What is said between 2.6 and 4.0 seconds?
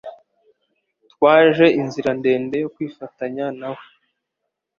yo kwifatanya nawe.